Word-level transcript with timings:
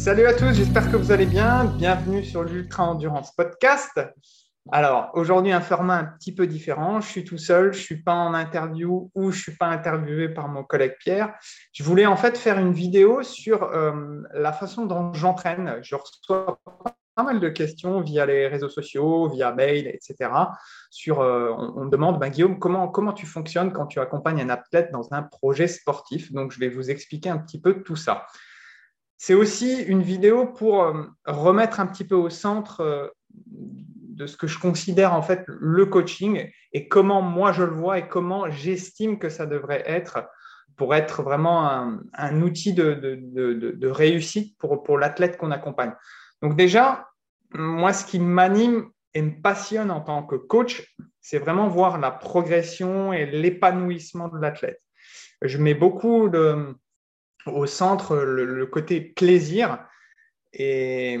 Salut 0.00 0.24
à 0.24 0.32
tous, 0.32 0.54
j'espère 0.54 0.90
que 0.90 0.96
vous 0.96 1.12
allez 1.12 1.26
bien. 1.26 1.66
Bienvenue 1.76 2.24
sur 2.24 2.42
l'Ultra 2.42 2.84
Endurance 2.84 3.34
Podcast. 3.36 4.00
Alors, 4.72 5.10
aujourd'hui, 5.12 5.52
un 5.52 5.60
format 5.60 5.98
un 5.98 6.04
petit 6.04 6.34
peu 6.34 6.46
différent. 6.46 7.02
Je 7.02 7.06
suis 7.06 7.22
tout 7.22 7.36
seul, 7.36 7.74
je 7.74 7.78
ne 7.78 7.84
suis 7.84 8.02
pas 8.02 8.14
en 8.14 8.32
interview 8.32 9.10
ou 9.14 9.30
je 9.30 9.36
ne 9.36 9.42
suis 9.42 9.56
pas 9.56 9.66
interviewé 9.66 10.30
par 10.30 10.48
mon 10.48 10.64
collègue 10.64 10.96
Pierre. 11.00 11.34
Je 11.74 11.82
voulais 11.84 12.06
en 12.06 12.16
fait 12.16 12.38
faire 12.38 12.58
une 12.58 12.72
vidéo 12.72 13.22
sur 13.22 13.62
euh, 13.62 14.22
la 14.32 14.54
façon 14.54 14.86
dont 14.86 15.12
j'entraîne. 15.12 15.76
Je 15.82 15.94
reçois 15.94 16.58
pas 17.14 17.22
mal 17.22 17.38
de 17.38 17.50
questions 17.50 18.00
via 18.00 18.24
les 18.24 18.46
réseaux 18.48 18.70
sociaux, 18.70 19.28
via 19.28 19.52
mail, 19.52 19.86
etc. 19.86 20.30
Sur, 20.88 21.20
euh, 21.20 21.50
on, 21.58 21.84
me 21.84 21.90
demande, 21.90 22.18
ben, 22.18 22.30
Guillaume, 22.30 22.58
comment, 22.58 22.88
comment 22.88 23.12
tu 23.12 23.26
fonctionnes 23.26 23.70
quand 23.70 23.84
tu 23.84 24.00
accompagnes 24.00 24.40
un 24.40 24.48
athlète 24.48 24.92
dans 24.92 25.12
un 25.12 25.22
projet 25.22 25.68
sportif? 25.68 26.32
Donc, 26.32 26.52
je 26.52 26.58
vais 26.58 26.70
vous 26.70 26.90
expliquer 26.90 27.28
un 27.28 27.36
petit 27.36 27.60
peu 27.60 27.82
tout 27.82 27.96
ça. 27.96 28.24
C'est 29.22 29.34
aussi 29.34 29.82
une 29.82 30.00
vidéo 30.00 30.46
pour 30.46 30.82
euh, 30.82 31.02
remettre 31.26 31.78
un 31.78 31.86
petit 31.86 32.04
peu 32.04 32.14
au 32.14 32.30
centre 32.30 33.12
de 33.36 34.26
ce 34.26 34.34
que 34.38 34.46
je 34.46 34.58
considère 34.58 35.12
en 35.12 35.20
fait 35.20 35.44
le 35.46 35.84
coaching 35.84 36.50
et 36.72 36.88
comment 36.88 37.20
moi 37.20 37.52
je 37.52 37.62
le 37.62 37.70
vois 37.70 37.98
et 37.98 38.08
comment 38.08 38.48
j'estime 38.48 39.18
que 39.18 39.28
ça 39.28 39.44
devrait 39.44 39.82
être 39.84 40.26
pour 40.74 40.94
être 40.94 41.22
vraiment 41.22 42.00
un, 42.14 42.40
outil 42.40 42.72
de, 42.72 43.86
réussite 43.86 44.56
pour, 44.56 44.82
pour 44.82 44.96
l'athlète 44.96 45.36
qu'on 45.36 45.50
accompagne. 45.50 45.92
Donc 46.40 46.56
déjà, 46.56 47.10
moi, 47.52 47.92
ce 47.92 48.06
qui 48.06 48.20
m'anime 48.20 48.88
et 49.12 49.20
me 49.20 49.42
passionne 49.42 49.90
en 49.90 50.00
tant 50.00 50.22
que 50.22 50.36
coach, 50.36 50.96
c'est 51.20 51.38
vraiment 51.38 51.68
voir 51.68 51.98
la 51.98 52.10
progression 52.10 53.12
et 53.12 53.26
l'épanouissement 53.26 54.28
de 54.28 54.38
l'athlète. 54.38 54.80
Je 55.42 55.58
mets 55.58 55.74
beaucoup 55.74 56.30
au 57.46 57.66
centre 57.66 58.16
le, 58.16 58.66
côté 58.66 59.00
plaisir 59.00 59.78
et 60.52 61.18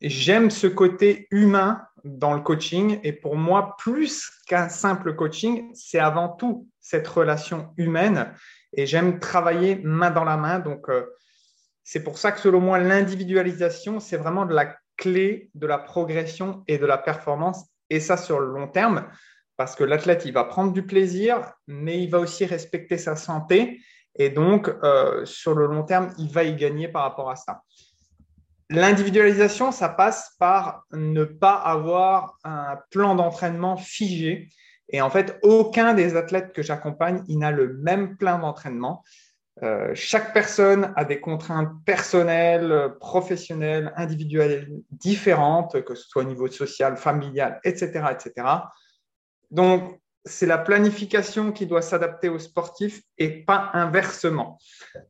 j'aime 0.00 0.50
ce 0.50 0.66
côté 0.66 1.28
humain 1.30 1.82
dans 2.04 2.32
le 2.32 2.40
coaching. 2.40 2.98
Et 3.02 3.12
pour 3.12 3.36
moi, 3.36 3.76
plus 3.78 4.30
qu'un 4.46 4.68
simple 4.68 5.14
coaching, 5.14 5.70
c'est 5.74 5.98
avant 5.98 6.30
tout 6.30 6.66
cette 6.80 7.06
relation 7.06 7.74
humaine. 7.76 8.32
Et 8.72 8.86
j'aime 8.86 9.18
travailler 9.18 9.80
main 9.82 10.10
dans 10.10 10.24
la 10.24 10.36
main. 10.36 10.60
Donc, 10.60 10.88
euh, 10.88 11.04
c'est 11.84 12.02
pour 12.02 12.18
ça 12.18 12.32
que 12.32 12.40
selon 12.40 12.60
moi, 12.60 12.78
l'individualisation, 12.78 14.00
c'est 14.00 14.16
vraiment 14.16 14.46
de 14.46 14.54
la 14.54 14.76
clé 14.96 15.50
de 15.54 15.66
la 15.66 15.78
progression 15.78 16.62
et 16.68 16.78
de 16.78 16.86
la 16.86 16.98
performance. 16.98 17.66
Et 17.90 18.00
ça 18.00 18.16
sur 18.16 18.38
le 18.38 18.46
long 18.46 18.68
terme, 18.68 19.06
parce 19.56 19.74
que 19.74 19.84
l'athlète, 19.84 20.22
il 20.24 20.32
va 20.32 20.44
prendre 20.44 20.72
du 20.72 20.84
plaisir, 20.84 21.52
mais 21.66 22.02
il 22.02 22.10
va 22.10 22.20
aussi 22.20 22.44
respecter 22.44 22.96
sa 22.96 23.16
santé. 23.16 23.80
Et 24.16 24.30
donc, 24.30 24.68
euh, 24.68 25.24
sur 25.24 25.54
le 25.54 25.66
long 25.66 25.82
terme, 25.82 26.12
il 26.18 26.30
va 26.30 26.44
y 26.44 26.54
gagner 26.54 26.88
par 26.88 27.02
rapport 27.02 27.30
à 27.30 27.36
ça. 27.36 27.62
L'individualisation, 28.68 29.72
ça 29.72 29.88
passe 29.88 30.36
par 30.38 30.84
ne 30.92 31.24
pas 31.24 31.54
avoir 31.54 32.38
un 32.44 32.78
plan 32.90 33.14
d'entraînement 33.14 33.76
figé. 33.76 34.48
Et 34.88 35.00
en 35.00 35.10
fait, 35.10 35.38
aucun 35.42 35.94
des 35.94 36.16
athlètes 36.16 36.52
que 36.52 36.62
j'accompagne, 36.62 37.22
n'a 37.28 37.50
le 37.50 37.74
même 37.78 38.16
plan 38.16 38.38
d'entraînement. 38.38 39.04
Euh, 39.62 39.90
chaque 39.94 40.32
personne 40.32 40.92
a 40.96 41.04
des 41.04 41.20
contraintes 41.20 41.70
personnelles, 41.84 42.94
professionnelles, 43.00 43.92
individuelles 43.96 44.70
différentes, 44.90 45.82
que 45.84 45.94
ce 45.94 46.08
soit 46.08 46.22
au 46.22 46.26
niveau 46.26 46.48
social, 46.48 46.96
familial, 46.96 47.60
etc. 47.64 48.04
etc. 48.12 48.46
Donc, 49.50 50.00
c'est 50.24 50.46
la 50.46 50.58
planification 50.58 51.52
qui 51.52 51.66
doit 51.66 51.82
s'adapter 51.82 52.28
aux 52.28 52.38
sportifs 52.38 53.02
et 53.18 53.44
pas 53.44 53.70
inversement. 53.72 54.58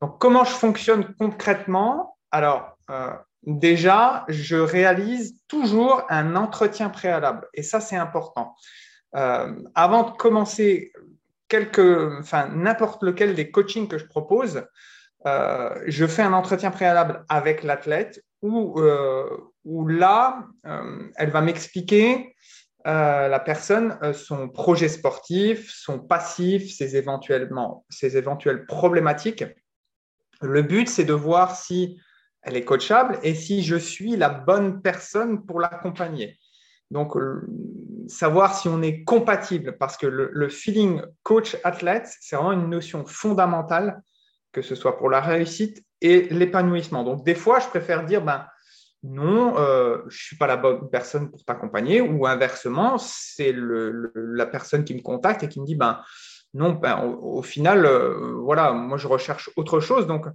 Donc, 0.00 0.18
comment 0.20 0.44
je 0.44 0.52
fonctionne 0.52 1.14
concrètement? 1.18 2.16
Alors, 2.30 2.78
euh, 2.90 3.10
déjà, 3.42 4.24
je 4.28 4.56
réalise 4.56 5.36
toujours 5.48 6.02
un 6.08 6.36
entretien 6.36 6.90
préalable. 6.90 7.48
Et 7.54 7.62
ça, 7.62 7.80
c'est 7.80 7.96
important. 7.96 8.54
Euh, 9.16 9.54
avant 9.74 10.04
de 10.04 10.16
commencer 10.16 10.92
enfin, 11.52 12.48
n'importe 12.54 13.02
lequel 13.02 13.34
des 13.34 13.50
coachings 13.50 13.88
que 13.88 13.98
je 13.98 14.06
propose, 14.06 14.64
euh, 15.26 15.82
je 15.86 16.06
fais 16.06 16.22
un 16.22 16.32
entretien 16.32 16.70
préalable 16.70 17.24
avec 17.28 17.64
l'athlète 17.64 18.24
où, 18.40 18.80
où 19.64 19.88
là, 19.88 20.46
elle 21.16 21.30
va 21.30 21.40
m'expliquer 21.42 22.29
la 22.84 23.40
personne 23.40 23.98
son 24.14 24.48
projet 24.48 24.88
sportif, 24.88 25.70
son 25.70 25.98
passif, 25.98 26.74
ses, 26.74 26.96
éventuelles 26.96 27.48
problématiques. 28.66 29.44
Le 30.40 30.62
but, 30.62 30.88
c'est 30.88 31.04
de 31.04 31.12
voir 31.12 31.56
si 31.56 32.00
elle 32.42 32.56
est 32.56 32.64
coachable 32.64 33.18
et 33.22 33.34
si 33.34 33.62
je 33.62 33.76
suis 33.76 34.16
la 34.16 34.30
bonne 34.30 34.80
personne 34.80 35.44
pour 35.44 35.60
l'accompagner. 35.60 36.38
Donc, 36.90 37.14
savoir 38.08 38.56
si 38.56 38.68
on 38.68 38.82
est 38.82 39.04
compatible, 39.04 39.76
parce 39.78 39.96
que 39.96 40.06
le, 40.06 40.48
feeling 40.48 41.02
coach-athlète, 41.22 42.08
c'est 42.20 42.36
vraiment 42.36 42.52
une 42.52 42.68
notion 42.68 43.06
fondamentale, 43.06 44.02
que 44.52 44.62
ce 44.62 44.74
soit 44.74 44.98
pour 44.98 45.10
la 45.10 45.20
réussite 45.20 45.84
et 46.00 46.22
l'épanouissement. 46.30 47.04
Donc, 47.04 47.24
des 47.24 47.36
fois, 47.36 47.60
je 47.60 47.68
préfère 47.68 48.04
dire, 48.04 48.22
ben, 48.22 48.46
non, 49.02 49.56
euh, 49.56 49.98
je 50.08 50.14
ne 50.14 50.20
suis 50.20 50.36
pas 50.36 50.46
la 50.46 50.56
bonne 50.56 50.90
personne 50.90 51.30
pour 51.30 51.44
t'accompagner, 51.44 52.00
ou 52.00 52.26
inversement, 52.26 52.98
c'est 52.98 53.54
la 53.54 54.46
personne 54.46 54.84
qui 54.84 54.94
me 54.94 55.00
contacte 55.00 55.42
et 55.42 55.48
qui 55.48 55.60
me 55.60 55.66
dit, 55.66 55.74
ben, 55.74 56.00
non, 56.52 56.72
ben, 56.72 57.02
au, 57.04 57.42
final, 57.42 57.86
euh, 57.86 58.34
voilà, 58.42 58.72
moi, 58.72 58.98
je 58.98 59.06
recherche 59.06 59.50
autre 59.56 59.80
chose. 59.80 60.06
Donc, 60.06 60.26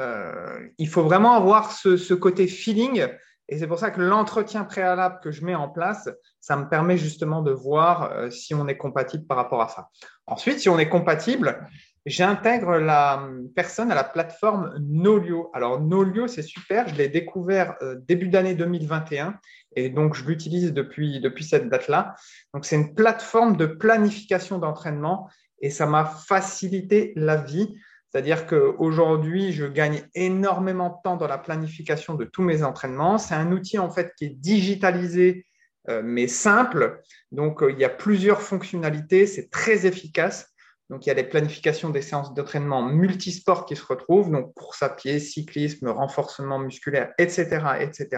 euh, 0.00 0.58
il 0.78 0.88
faut 0.88 1.02
vraiment 1.02 1.34
avoir 1.34 1.70
ce, 1.70 2.14
côté 2.14 2.48
feeling. 2.48 3.06
Et 3.48 3.58
c'est 3.58 3.66
pour 3.66 3.78
ça 3.78 3.90
que 3.90 4.00
l'entretien 4.00 4.64
préalable 4.64 5.20
que 5.22 5.30
je 5.30 5.44
mets 5.44 5.54
en 5.54 5.68
place, 5.68 6.08
ça 6.40 6.56
me 6.56 6.68
permet 6.68 6.96
justement 6.96 7.42
de 7.42 7.50
voir 7.50 8.30
si 8.30 8.54
on 8.54 8.68
est 8.68 8.76
compatible 8.76 9.26
par 9.26 9.36
rapport 9.36 9.60
à 9.60 9.68
ça. 9.68 9.88
Ensuite, 10.26 10.60
si 10.60 10.68
on 10.68 10.78
est 10.78 10.88
compatible, 10.88 11.66
j'intègre 12.06 12.78
la 12.78 13.28
personne 13.54 13.90
à 13.92 13.94
la 13.94 14.04
plateforme 14.04 14.74
Nolio. 14.80 15.50
Alors, 15.52 15.80
Nolio, 15.80 16.26
c'est 16.26 16.42
super. 16.42 16.88
Je 16.88 16.94
l'ai 16.94 17.08
découvert 17.08 17.76
euh, 17.82 17.96
début 18.08 18.28
d'année 18.28 18.54
2021 18.54 19.38
et 19.76 19.90
donc 19.90 20.14
je 20.14 20.24
l'utilise 20.24 20.72
depuis, 20.72 21.20
depuis 21.20 21.44
cette 21.44 21.68
date-là. 21.68 22.14
Donc, 22.54 22.64
c'est 22.64 22.76
une 22.76 22.94
plateforme 22.94 23.56
de 23.56 23.66
planification 23.66 24.58
d'entraînement 24.58 25.28
et 25.60 25.70
ça 25.70 25.86
m'a 25.86 26.04
facilité 26.04 27.12
la 27.16 27.36
vie 27.36 27.76
c'est-à-dire 28.10 28.46
qu'aujourd'hui, 28.46 29.52
je 29.52 29.66
gagne 29.66 30.02
énormément 30.14 30.88
de 30.88 30.96
temps 31.04 31.16
dans 31.16 31.28
la 31.28 31.38
planification 31.38 32.14
de 32.14 32.24
tous 32.24 32.42
mes 32.42 32.64
entraînements. 32.64 33.18
C'est 33.18 33.34
un 33.34 33.52
outil 33.52 33.78
en 33.78 33.90
fait 33.90 34.14
qui 34.16 34.24
est 34.24 34.30
digitalisé, 34.30 35.46
euh, 35.88 36.02
mais 36.04 36.26
simple. 36.26 37.00
Donc, 37.30 37.62
euh, 37.62 37.70
il 37.70 37.78
y 37.78 37.84
a 37.84 37.88
plusieurs 37.88 38.42
fonctionnalités. 38.42 39.26
C'est 39.26 39.48
très 39.48 39.86
efficace. 39.86 40.52
Donc, 40.90 41.06
il 41.06 41.08
y 41.08 41.12
a 41.12 41.14
les 41.14 41.24
planifications 41.24 41.90
des 41.90 42.02
séances 42.02 42.34
d'entraînement 42.34 42.82
multisports 42.82 43.64
qui 43.64 43.76
se 43.76 43.86
retrouvent, 43.86 44.30
donc 44.30 44.52
course 44.54 44.82
à 44.82 44.90
pied, 44.90 45.20
cyclisme, 45.20 45.88
renforcement 45.88 46.58
musculaire, 46.58 47.12
etc., 47.16 47.60
etc. 47.80 48.08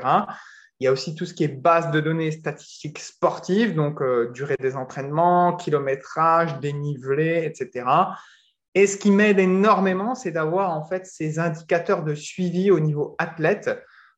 Il 0.81 0.87
y 0.87 0.89
a 0.89 0.93
aussi 0.93 1.15
tout 1.15 1.27
ce 1.27 1.35
qui 1.35 1.45
est 1.45 1.49
base 1.49 1.91
de 1.91 2.01
données 2.01 2.31
statistiques 2.33 2.99
sportives, 2.99 3.75
donc 3.75 4.01
euh, 4.01 4.31
durée 4.33 4.57
des 4.59 4.75
entraînements, 4.75 5.55
kilométrage, 5.55 6.59
dénivelé, 6.61 7.45
etc. 7.45 7.87
Et 8.75 8.87
ce 8.87 8.97
qui 8.97 9.11
m'aide 9.11 9.39
énormément, 9.39 10.15
c'est 10.15 10.33
d'avoir 10.33 10.71
en 10.71 10.83
fait 10.83 11.07
ces 11.07 11.39
indicateurs 11.39 12.03
de 12.03 12.15
suivi 12.15 12.71
au 12.71 12.81
niveau 12.81 13.15
athlète, 13.19 13.71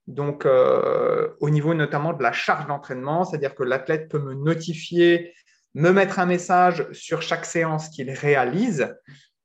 donc 0.06 0.46
euh, 0.46 1.30
au 1.40 1.50
niveau 1.50 1.74
notamment 1.74 2.12
de 2.12 2.22
la 2.22 2.32
charge 2.32 2.66
d'entraînement, 2.68 3.24
c'est-à-dire 3.24 3.54
que 3.54 3.64
l'athlète 3.64 4.08
peut 4.08 4.20
me 4.20 4.34
notifier, 4.34 5.34
me 5.74 5.90
mettre 5.90 6.18
un 6.18 6.26
message 6.26 6.86
sur 6.92 7.22
chaque 7.22 7.44
séance 7.44 7.88
qu'il 7.88 8.10
réalise. 8.10 8.94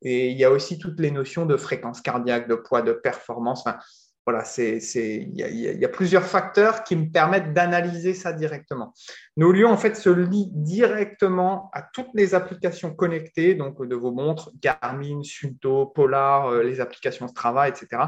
Et 0.01 0.29
il 0.29 0.37
y 0.37 0.45
a 0.45 0.51
aussi 0.51 0.77
toutes 0.77 0.99
les 0.99 1.11
notions 1.11 1.45
de 1.45 1.57
fréquence 1.57 2.01
cardiaque, 2.01 2.47
de 2.47 2.55
poids, 2.55 2.81
de 2.81 2.93
performance. 2.93 3.61
Enfin, 3.61 3.79
voilà, 4.25 4.43
il 4.57 5.31
y, 5.33 5.85
a 5.85 5.89
plusieurs 5.89 6.23
facteurs 6.23 6.83
qui 6.83 6.95
me 6.95 7.09
permettent 7.09 7.51
d'analyser 7.51 8.13
ça 8.13 8.31
directement. 8.31 8.93
Nos 9.37 9.51
lieux, 9.51 9.65
en 9.65 9.75
fait, 9.75 9.95
se 9.95 10.09
lient 10.09 10.51
directement 10.53 11.71
à 11.73 11.81
toutes 11.81 12.09
les 12.13 12.35
applications 12.35 12.93
connectées, 12.93 13.55
donc 13.55 13.83
de 13.83 13.95
vos 13.95 14.11
montres, 14.11 14.51
Garmin, 14.61 15.23
Sunto, 15.23 15.87
Polar, 15.87 16.49
euh, 16.49 16.61
les 16.61 16.79
applications 16.79 17.27
Strava, 17.27 17.67
etc. 17.67 18.03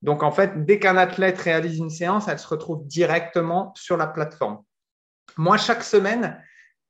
Donc, 0.00 0.22
en 0.22 0.30
fait, 0.30 0.64
dès 0.64 0.78
qu'un 0.78 0.96
athlète 0.96 1.38
réalise 1.38 1.78
une 1.78 1.90
séance, 1.90 2.28
elle 2.28 2.38
se 2.38 2.46
retrouve 2.46 2.86
directement 2.86 3.72
sur 3.74 3.96
la 3.96 4.06
plateforme. 4.06 4.62
Moi, 5.36 5.56
chaque 5.56 5.82
semaine, 5.82 6.40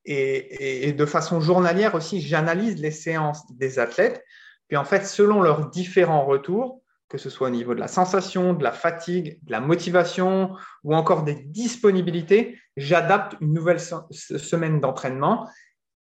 et, 0.04 0.92
de 0.92 1.06
façon 1.06 1.40
journalière 1.40 1.94
aussi, 1.94 2.20
j'analyse 2.20 2.80
les 2.80 2.90
séances 2.90 3.50
des 3.52 3.78
athlètes. 3.78 4.24
Puis, 4.68 4.76
en 4.76 4.84
fait, 4.84 5.06
selon 5.06 5.42
leurs 5.42 5.70
différents 5.70 6.24
retours, 6.24 6.82
que 7.08 7.18
ce 7.18 7.30
soit 7.30 7.48
au 7.48 7.50
niveau 7.50 7.74
de 7.74 7.80
la 7.80 7.88
sensation, 7.88 8.54
de 8.54 8.64
la 8.64 8.72
fatigue, 8.72 9.38
de 9.42 9.52
la 9.52 9.60
motivation 9.60 10.56
ou 10.82 10.94
encore 10.94 11.22
des 11.22 11.34
disponibilités, 11.34 12.58
j'adapte 12.76 13.36
une 13.40 13.52
nouvelle 13.52 13.80
semaine 13.80 14.80
d'entraînement. 14.80 15.48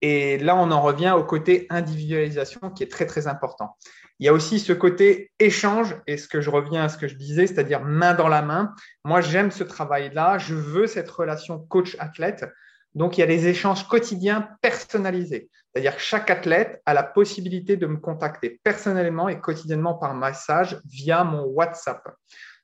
Et 0.00 0.38
là, 0.38 0.56
on 0.56 0.70
en 0.70 0.80
revient 0.80 1.14
au 1.16 1.24
côté 1.24 1.66
individualisation 1.70 2.70
qui 2.70 2.82
est 2.82 2.90
très, 2.90 3.06
très 3.06 3.26
important. 3.26 3.76
Il 4.18 4.26
y 4.26 4.28
a 4.28 4.32
aussi 4.32 4.60
ce 4.60 4.72
côté 4.72 5.32
échange, 5.40 5.96
et 6.06 6.16
ce 6.16 6.28
que 6.28 6.40
je 6.40 6.50
reviens 6.50 6.84
à 6.84 6.88
ce 6.88 6.96
que 6.96 7.08
je 7.08 7.16
disais, 7.16 7.46
c'est-à-dire 7.46 7.80
main 7.80 8.14
dans 8.14 8.28
la 8.28 8.42
main. 8.42 8.72
Moi, 9.04 9.20
j'aime 9.20 9.50
ce 9.50 9.64
travail-là, 9.64 10.38
je 10.38 10.54
veux 10.54 10.86
cette 10.86 11.10
relation 11.10 11.58
coach-athlète. 11.58 12.44
Donc, 12.94 13.18
il 13.18 13.20
y 13.20 13.24
a 13.24 13.26
des 13.26 13.48
échanges 13.48 13.86
quotidiens 13.88 14.48
personnalisés. 14.60 15.50
C'est-à-dire 15.72 15.96
que 15.96 16.02
chaque 16.02 16.30
athlète 16.30 16.80
a 16.86 16.94
la 16.94 17.02
possibilité 17.02 17.76
de 17.76 17.86
me 17.86 17.96
contacter 17.96 18.60
personnellement 18.62 19.28
et 19.28 19.40
quotidiennement 19.40 19.94
par 19.94 20.14
message 20.14 20.80
via 20.88 21.24
mon 21.24 21.44
WhatsApp. 21.44 22.02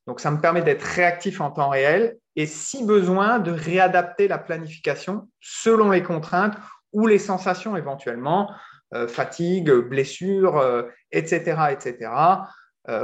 Donc, 0.07 0.21
ça 0.21 0.31
me 0.31 0.41
permet 0.41 0.63
d'être 0.63 0.83
réactif 0.83 1.41
en 1.41 1.51
temps 1.51 1.69
réel 1.69 2.17
et, 2.37 2.47
si 2.47 2.85
besoin, 2.85 3.39
de 3.41 3.51
réadapter 3.51 4.29
la 4.29 4.39
planification 4.39 5.29
selon 5.41 5.91
les 5.91 6.03
contraintes 6.03 6.57
ou 6.93 7.07
les 7.07 7.19
sensations 7.19 7.77
éventuellement, 7.77 8.51
euh, 8.95 9.09
fatigue, 9.09 9.71
blessure, 9.71 10.87
etc., 11.13 11.57
etc., 11.71 12.11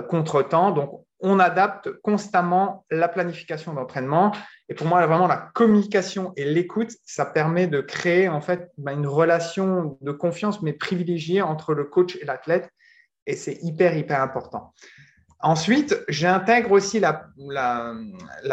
contretemps. 0.09 0.73
Donc, 0.73 1.05
on 1.21 1.39
adapte 1.39 1.91
constamment 2.03 2.85
la 2.91 3.09
planification 3.09 3.73
d'entraînement. 3.73 4.33
Et 4.69 4.75
pour 4.75 4.87
moi, 4.87 5.05
vraiment, 5.07 5.27
la 5.27 5.51
communication 5.55 6.33
et 6.37 6.45
l'écoute, 6.45 6.93
ça 7.05 7.25
permet 7.25 7.67
de 7.67 7.81
créer 7.81 8.29
en 8.29 8.41
fait 8.41 8.71
bah, 8.79 8.93
une 8.93 9.07
relation 9.07 9.99
de 10.01 10.13
confiance, 10.13 10.63
mais 10.63 10.73
privilégiée 10.73 11.43
entre 11.43 11.75
le 11.75 11.85
coach 11.85 12.17
et 12.17 12.25
l'athlète. 12.25 12.71
Et 13.27 13.35
c'est 13.35 13.59
hyper, 13.63 13.97
hyper 13.97 14.21
important. 14.21 14.73
Ensuite, 15.41 15.97
j'intègre 16.09 16.73
aussi 16.73 17.01
la, 17.01 17.27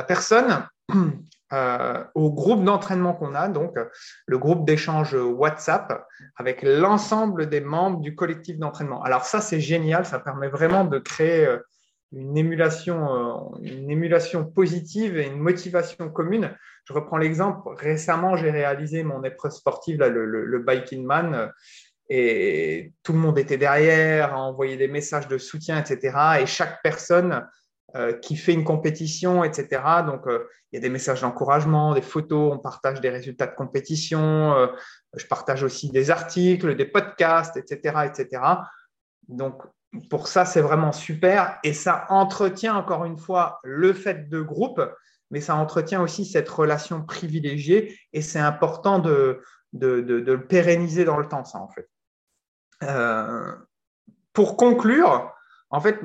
personne 0.07 0.67
euh, 1.53 2.03
au 2.15 2.31
groupe 2.31 2.63
d'entraînement 2.63 3.13
qu'on 3.13 3.35
a, 3.35 3.47
donc 3.47 3.75
le 4.25 4.37
groupe 4.37 4.65
d'échange 4.65 5.13
WhatsApp 5.13 6.05
avec 6.35 6.61
l'ensemble 6.63 7.49
des 7.49 7.61
membres 7.61 7.99
du 7.99 8.15
collectif 8.15 8.57
d'entraînement. 8.57 9.01
Alors 9.03 9.25
ça, 9.25 9.41
c'est 9.41 9.61
génial, 9.61 10.05
ça 10.05 10.19
permet 10.19 10.49
vraiment 10.49 10.85
de 10.85 10.99
créer 10.99 11.45
euh, 11.45 11.59
une 12.15 12.37
émulation, 12.37 13.55
euh, 13.55 13.59
une 13.63 13.89
émulation 13.89 14.45
positive 14.45 15.17
et 15.17 15.27
une 15.27 15.39
motivation 15.39 16.09
commune. 16.09 16.55
Je 16.85 16.93
reprends 16.93 17.17
l'exemple. 17.17 17.69
Récemment, 17.75 18.35
j'ai 18.35 18.51
réalisé 18.51 19.03
mon 19.03 19.23
épreuve 19.23 19.51
sportive, 19.51 19.99
le, 19.99 20.25
le, 20.25 20.59
Biking 20.59 21.05
Man, 21.05 21.33
euh, 21.33 21.47
et 22.09 22.93
tout 23.01 23.13
le 23.13 23.19
monde 23.19 23.39
était 23.39 23.57
derrière, 23.57 24.33
a 24.33 24.41
envoyé 24.41 24.77
des 24.77 24.87
messages 24.87 25.27
de 25.27 25.37
soutien, 25.37 25.81
etc. 25.81 26.41
Et 26.41 26.45
chaque 26.45 26.83
personne 26.83 27.47
euh, 27.95 28.13
qui 28.13 28.35
fait 28.35 28.53
une 28.53 28.65
compétition, 28.65 29.43
etc. 29.43 29.81
Donc, 30.05 30.25
il 30.27 30.75
y 30.75 30.77
a 30.77 30.81
des 30.81 30.89
messages 30.89 31.21
d'encouragement, 31.21 31.93
des 31.93 32.01
photos, 32.01 32.53
on 32.53 32.59
partage 32.59 33.01
des 33.01 33.09
résultats 33.09 33.47
de 33.47 33.55
compétition, 33.55 34.69
je 35.15 35.25
partage 35.27 35.63
aussi 35.63 35.91
des 35.91 36.11
articles, 36.11 36.75
des 36.75 36.85
podcasts, 36.85 37.55
etc., 37.57 37.95
etc. 38.05 38.41
Donc, 39.27 39.63
pour 40.09 40.27
ça, 40.27 40.45
c'est 40.45 40.61
vraiment 40.61 40.91
super. 40.91 41.59
Et 41.63 41.73
ça 41.73 42.05
entretient 42.09 42.75
encore 42.75 43.05
une 43.05 43.17
fois 43.17 43.59
le 43.63 43.93
fait 43.93 44.29
de 44.29 44.41
groupe, 44.41 44.81
mais 45.31 45.41
ça 45.41 45.55
entretient 45.55 46.01
aussi 46.01 46.25
cette 46.25 46.49
relation 46.49 47.03
privilégiée. 47.03 47.97
Et 48.11 48.21
c'est 48.21 48.39
important 48.39 48.99
de, 48.99 49.41
le 49.71 50.35
pérenniser 50.47 51.05
dans 51.05 51.17
le 51.17 51.27
temps, 51.27 51.45
ça, 51.45 51.59
en 51.59 51.69
fait. 51.69 51.89
Euh, 52.83 53.53
pour 54.33 54.57
conclure, 54.57 55.31
en 55.69 55.79
fait, 55.79 55.99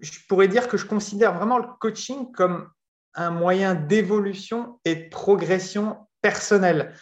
je 0.00 0.12
pourrais 0.28 0.48
dire 0.48 0.68
que 0.68 0.76
je 0.76 0.86
considère 0.86 1.34
vraiment 1.34 1.58
le 1.58 1.66
coaching 1.80 2.32
comme 2.32 2.70
un 3.14 3.30
moyen 3.30 3.74
d'évolution 3.74 4.78
et 4.84 4.94
de 4.94 5.08
progression 5.08 6.06
personnelle. 6.20 6.94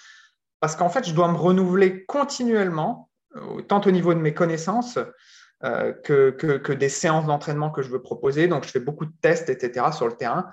Parce 0.61 0.77
qu'en 0.77 0.89
fait, 0.89 1.07
je 1.07 1.15
dois 1.15 1.29
me 1.29 1.37
renouveler 1.37 2.05
continuellement, 2.07 3.11
euh, 3.37 3.63
tant 3.63 3.81
au 3.81 3.91
niveau 3.91 4.15
de 4.15 4.21
mes 4.21 4.35
connaissances, 4.35 4.99
euh, 5.63 5.93
que, 5.93 6.73
des 6.73 6.89
séances 6.89 7.27
d'entraînement 7.27 7.71
que 7.71 7.81
je 7.83 7.89
veux 7.89 8.03
proposer. 8.03 8.49
Donc, 8.49 8.65
je 8.65 8.71
fais 8.71 8.81
beaucoup 8.81 9.07
de 9.07 9.15
tests, 9.23 9.49
etc., 9.49 9.87
sur 9.93 10.07
le 10.07 10.15
terrain 10.15 10.51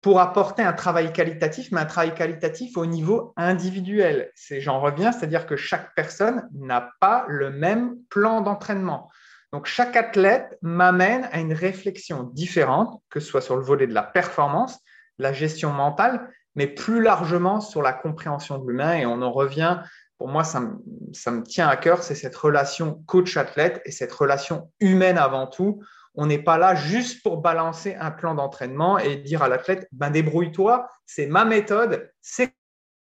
pour 0.00 0.20
apporter 0.20 0.62
un 0.62 0.74
travail 0.74 1.14
qualitatif, 1.14 1.72
mais 1.72 1.80
un 1.80 1.86
travail 1.86 2.14
qualitatif 2.14 2.76
au 2.76 2.84
niveau 2.84 3.32
individuel. 3.38 4.30
J'en 4.50 4.78
reviens, 4.78 5.12
c'est-à-dire 5.12 5.46
que 5.46 5.56
chaque 5.56 5.94
personne 5.94 6.46
n'a 6.52 6.90
pas 7.00 7.24
le 7.26 7.50
même 7.50 7.96
plan 8.10 8.42
d'entraînement. 8.42 9.10
Donc, 9.50 9.64
chaque 9.64 9.96
athlète 9.96 10.58
m'amène 10.60 11.26
à 11.32 11.40
une 11.40 11.54
réflexion 11.54 12.24
différente, 12.24 13.00
que 13.08 13.18
ce 13.18 13.28
soit 13.28 13.40
sur 13.40 13.56
le 13.56 13.62
volet 13.62 13.86
de 13.86 13.94
la 13.94 14.02
performance, 14.02 14.78
la 15.18 15.32
gestion 15.32 15.70
mentale, 15.70 16.28
mais 16.54 16.66
plus 16.66 17.00
largement 17.00 17.62
sur 17.62 17.80
la 17.80 17.94
compréhension 17.94 18.58
de 18.58 18.68
l'humain. 18.68 18.94
Et 18.94 19.06
on 19.06 19.22
en 19.22 19.32
revient 19.32 19.78
pour 20.18 20.28
moi, 20.28 20.44
ça 20.44 20.60
me, 20.60 21.42
tient 21.42 21.68
à 21.68 21.76
cœur, 21.76 22.02
c'est 22.02 22.14
cette 22.14 22.36
relation 22.36 23.02
coach-athlète 23.06 23.82
et 23.84 23.90
cette 23.90 24.12
relation 24.12 24.70
humaine 24.80 25.18
avant 25.18 25.46
tout. 25.46 25.82
On 26.14 26.26
n'est 26.26 26.42
pas 26.42 26.58
là 26.58 26.74
juste 26.74 27.22
pour 27.22 27.38
balancer 27.38 27.96
un 27.96 28.12
plan 28.12 28.34
d'entraînement 28.34 28.98
et 28.98 29.16
dire 29.16 29.42
à 29.42 29.48
l'athlète, 29.48 29.88
ben 29.90 30.10
débrouille-toi, 30.10 30.88
c'est 31.04 31.26
ma 31.26 31.44
méthode, 31.44 32.12
c'est 32.20 32.54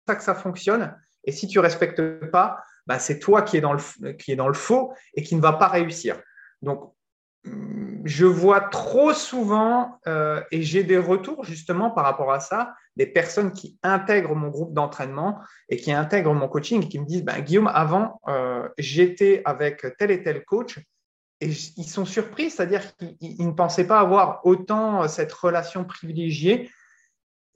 ça 0.08 0.16
que 0.16 0.24
ça 0.24 0.34
fonctionne. 0.34 0.96
Et 1.24 1.32
si 1.32 1.48
tu 1.48 1.60
ne 1.60 1.64
respectes 1.64 2.30
pas, 2.32 2.58
ben 2.88 2.98
c'est 2.98 3.20
toi 3.20 3.44
qui 3.44 3.58
es, 3.58 3.62
dans 3.62 3.74
le, 3.74 4.36
dans 4.36 4.48
le 4.48 4.54
faux 4.54 4.94
et 5.14 5.22
qui 5.22 5.36
ne 5.36 5.42
va 5.42 5.54
pas 5.54 5.68
réussir. 5.68 6.20
Donc, 6.64 6.95
je 8.06 8.26
vois 8.26 8.62
trop 8.62 9.14
souvent, 9.14 10.00
euh, 10.08 10.42
et 10.52 10.62
j'ai 10.62 10.84
des 10.84 10.98
retours 10.98 11.44
justement 11.44 11.90
par 11.90 12.06
rapport 12.06 12.32
à 12.32 12.40
ça, 12.40 12.76
des 12.96 13.08
personnes 13.08 13.52
qui 13.52 13.80
intègrent 13.82 14.36
mon 14.36 14.50
groupe 14.50 14.74
d'entraînement 14.74 15.40
et 15.70 15.78
qui 15.78 15.92
intègrent 15.92 16.34
mon 16.34 16.48
coaching 16.48 16.84
et 16.84 16.88
qui 16.88 17.00
me 17.00 17.06
disent, 17.06 17.24
ben, 17.24 17.42
Guillaume, 17.42 17.70
avant, 17.74 18.22
euh, 18.28 18.70
j'étais 18.78 19.42
avec 19.46 19.86
tel 19.98 20.12
et 20.12 20.22
tel 20.22 20.46
coach 20.46 20.80
et 21.42 21.50
ils 21.50 21.90
sont 21.90 22.06
surpris, 22.06 22.50
c'est-à-dire 22.50 22.96
qu'ils 22.96 23.46
ne 23.46 23.52
pensaient 23.52 23.88
pas 23.88 24.00
avoir 24.00 24.46
autant 24.46 25.08
cette 25.08 25.34
relation 25.34 25.84
privilégiée. 25.84 26.70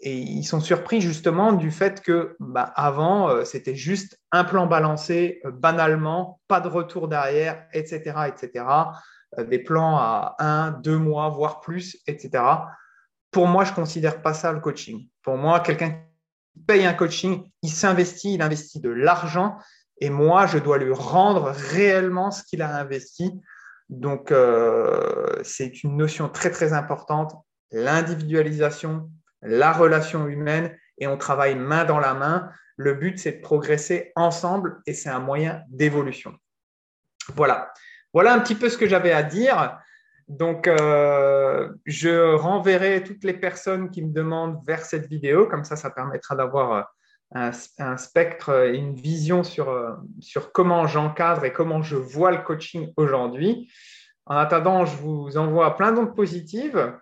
Et 0.01 0.15
ils 0.17 0.45
sont 0.45 0.61
surpris 0.61 1.01
justement 1.01 1.51
du 1.53 1.71
fait 1.71 2.01
que 2.01 2.35
ben, 2.39 2.71
avant, 2.75 3.29
euh, 3.29 3.43
c'était 3.43 3.75
juste 3.75 4.19
un 4.31 4.45
plan 4.45 4.65
balancé, 4.65 5.41
banalement, 5.45 6.39
pas 6.47 6.61
de 6.61 6.69
retour 6.69 7.07
derrière, 7.07 7.67
etc., 7.73 8.13
etc. 8.27 8.65
Euh, 9.37 9.43
des 9.43 9.59
plans 9.59 9.97
à 9.97 10.35
un, 10.39 10.71
deux 10.71 10.97
mois, 10.97 11.29
voire 11.29 11.59
plus, 11.59 11.97
etc. 12.07 12.43
Pour 13.31 13.47
moi, 13.47 13.63
je 13.63 13.71
ne 13.71 13.75
considère 13.75 14.21
pas 14.21 14.33
ça 14.33 14.51
le 14.51 14.59
coaching. 14.59 15.07
Pour 15.21 15.37
moi, 15.37 15.59
quelqu'un 15.59 15.91
qui 15.91 16.63
paye 16.65 16.85
un 16.85 16.93
coaching, 16.93 17.43
il 17.61 17.69
s'investit, 17.69 18.33
il 18.33 18.41
investit 18.41 18.79
de 18.79 18.89
l'argent 18.89 19.57
et 20.01 20.09
moi, 20.09 20.47
je 20.47 20.57
dois 20.57 20.77
lui 20.77 20.93
rendre 20.93 21.51
réellement 21.51 22.31
ce 22.31 22.43
qu'il 22.43 22.61
a 22.61 22.75
investi. 22.75 23.39
Donc, 23.89 24.31
euh, 24.31 25.41
c'est 25.43 25.83
une 25.83 25.97
notion 25.97 26.29
très, 26.29 26.49
très 26.49 26.73
importante, 26.73 27.33
l'individualisation, 27.71 29.11
la 29.41 29.71
relation 29.71 30.27
humaine, 30.27 30.75
et 30.97 31.07
on 31.07 31.17
travaille 31.17 31.55
main 31.55 31.85
dans 31.85 31.99
la 31.99 32.13
main. 32.13 32.49
Le 32.77 32.93
but, 32.93 33.19
c'est 33.19 33.33
de 33.33 33.41
progresser 33.41 34.11
ensemble 34.15 34.81
et 34.85 34.93
c'est 34.93 35.09
un 35.09 35.19
moyen 35.19 35.61
d'évolution. 35.69 36.33
Voilà. 37.35 37.71
Voilà 38.13 38.33
un 38.33 38.39
petit 38.39 38.55
peu 38.55 38.69
ce 38.69 38.77
que 38.77 38.87
j'avais 38.87 39.11
à 39.11 39.23
dire. 39.23 39.79
Donc, 40.29 40.67
euh, 40.67 41.69
je 41.85 42.35
renverrai 42.35 43.03
toutes 43.03 43.23
les 43.23 43.33
personnes 43.33 43.89
qui 43.89 44.03
me 44.03 44.13
demandent 44.13 44.59
vers 44.65 44.85
cette 44.85 45.07
vidéo. 45.07 45.47
Comme 45.47 45.63
ça, 45.63 45.75
ça 45.75 45.89
permettra 45.89 46.35
d'avoir 46.35 46.87
euh, 47.35 47.51
un, 47.79 47.97
spectre 47.97 48.67
et 48.67 48.77
une 48.77 48.93
vision 48.93 49.43
sur, 49.43 49.69
euh, 49.69 49.93
sur 50.19 50.51
comment 50.51 50.85
j'encadre 50.85 51.45
et 51.45 51.51
comment 51.51 51.81
je 51.81 51.95
vois 51.95 52.31
le 52.31 52.43
coaching 52.43 52.93
aujourd'hui. 52.95 53.71
En 54.27 54.35
attendant, 54.35 54.85
je 54.85 54.95
vous 54.97 55.37
envoie 55.37 55.75
plein 55.75 55.91
d'ondes 55.91 56.15
positives. 56.15 56.95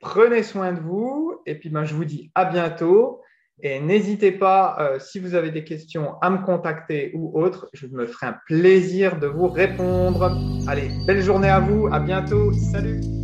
Prenez 0.00 0.44
soin 0.44 0.72
de 0.72 0.80
vous 0.80 1.42
et 1.46 1.56
puis 1.56 1.70
ben, 1.70 1.84
je 1.84 1.94
vous 1.94 2.04
dis 2.04 2.30
à 2.36 2.44
bientôt. 2.44 3.20
Et 3.62 3.80
n'hésitez 3.80 4.32
pas, 4.32 4.76
euh, 4.80 4.98
si 4.98 5.18
vous 5.18 5.34
avez 5.34 5.50
des 5.50 5.64
questions, 5.64 6.14
à 6.22 6.30
me 6.30 6.44
contacter 6.44 7.12
ou 7.14 7.38
autre. 7.40 7.68
Je 7.72 7.86
me 7.86 8.06
ferai 8.06 8.26
un 8.26 8.36
plaisir 8.46 9.18
de 9.18 9.26
vous 9.26 9.48
répondre. 9.48 10.32
Allez, 10.66 10.90
belle 11.06 11.22
journée 11.22 11.48
à 11.48 11.60
vous. 11.60 11.88
À 11.92 12.00
bientôt. 12.00 12.52
Salut. 12.52 13.19